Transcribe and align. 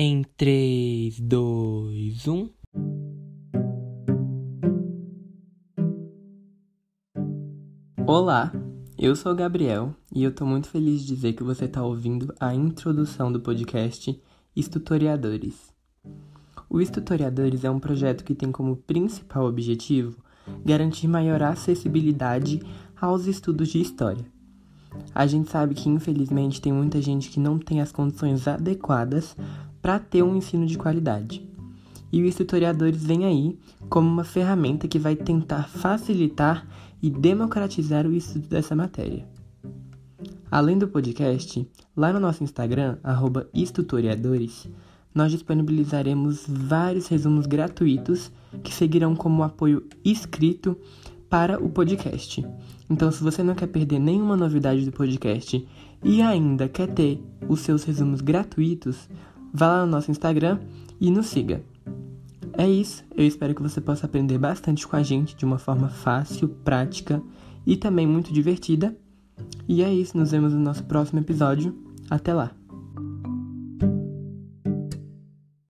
Em 0.00 0.22
3, 0.36 1.18
2, 1.18 2.28
1. 2.28 2.50
Olá, 8.06 8.52
eu 8.96 9.16
sou 9.16 9.32
o 9.32 9.34
Gabriel 9.34 9.92
e 10.14 10.22
eu 10.22 10.32
tô 10.32 10.46
muito 10.46 10.68
feliz 10.68 11.00
de 11.00 11.08
dizer 11.08 11.32
que 11.32 11.42
você 11.42 11.64
está 11.64 11.82
ouvindo 11.82 12.32
a 12.38 12.54
introdução 12.54 13.32
do 13.32 13.40
podcast 13.40 14.22
Estutoriadores. 14.54 15.74
O 16.70 16.80
Estutoriadores 16.80 17.64
é 17.64 17.70
um 17.70 17.80
projeto 17.80 18.22
que 18.22 18.36
tem 18.36 18.52
como 18.52 18.76
principal 18.76 19.46
objetivo 19.46 20.22
garantir 20.64 21.08
maior 21.08 21.42
acessibilidade 21.42 22.62
aos 23.00 23.26
estudos 23.26 23.70
de 23.70 23.80
história. 23.80 24.24
A 25.12 25.26
gente 25.26 25.50
sabe 25.50 25.74
que 25.74 25.88
infelizmente 25.88 26.60
tem 26.60 26.72
muita 26.72 27.02
gente 27.02 27.30
que 27.30 27.40
não 27.40 27.58
tem 27.58 27.80
as 27.80 27.90
condições 27.90 28.46
adequadas 28.46 29.36
para 29.88 29.98
ter 29.98 30.22
um 30.22 30.36
ensino 30.36 30.66
de 30.66 30.76
qualidade. 30.76 31.48
E 32.12 32.20
o 32.20 32.26
Historiadores 32.26 33.02
vem 33.02 33.24
aí 33.24 33.58
como 33.88 34.06
uma 34.06 34.22
ferramenta 34.22 34.86
que 34.86 34.98
vai 34.98 35.16
tentar 35.16 35.66
facilitar 35.66 36.68
e 37.00 37.08
democratizar 37.08 38.06
o 38.06 38.12
estudo 38.12 38.46
dessa 38.48 38.76
matéria. 38.76 39.26
Além 40.50 40.76
do 40.76 40.88
podcast, 40.88 41.66
lá 41.96 42.12
no 42.12 42.20
nosso 42.20 42.44
Instagram, 42.44 42.98
@estutoriadores, 43.54 44.68
nós 45.14 45.32
disponibilizaremos 45.32 46.44
vários 46.46 47.08
resumos 47.08 47.46
gratuitos 47.46 48.30
que 48.62 48.74
seguirão 48.74 49.16
como 49.16 49.42
apoio 49.42 49.86
escrito 50.04 50.76
para 51.30 51.58
o 51.64 51.70
podcast. 51.70 52.46
Então, 52.90 53.10
se 53.10 53.22
você 53.22 53.42
não 53.42 53.54
quer 53.54 53.68
perder 53.68 53.98
nenhuma 53.98 54.36
novidade 54.36 54.84
do 54.84 54.92
podcast 54.92 55.66
e 56.04 56.20
ainda 56.20 56.68
quer 56.68 56.88
ter 56.88 57.22
os 57.48 57.60
seus 57.60 57.84
resumos 57.84 58.20
gratuitos, 58.20 59.08
vá 59.52 59.68
lá 59.68 59.86
no 59.86 59.92
nosso 59.92 60.10
Instagram 60.10 60.58
e 61.00 61.10
nos 61.10 61.26
siga. 61.26 61.62
É 62.52 62.68
isso, 62.68 63.04
eu 63.14 63.24
espero 63.24 63.54
que 63.54 63.62
você 63.62 63.80
possa 63.80 64.06
aprender 64.06 64.36
bastante 64.36 64.86
com 64.86 64.96
a 64.96 65.02
gente 65.02 65.36
de 65.36 65.44
uma 65.44 65.58
forma 65.58 65.88
fácil, 65.88 66.48
prática 66.48 67.22
e 67.64 67.76
também 67.76 68.06
muito 68.06 68.32
divertida. 68.32 68.96
E 69.68 69.82
é 69.82 69.92
isso, 69.92 70.16
nos 70.16 70.32
vemos 70.32 70.52
no 70.52 70.60
nosso 70.60 70.82
próximo 70.84 71.20
episódio. 71.20 71.76
Até 72.10 72.34
lá! 72.34 72.50